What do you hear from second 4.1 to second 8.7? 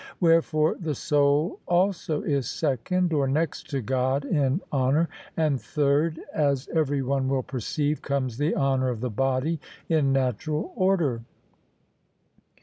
in honour; and third, as every one will perceive, comes the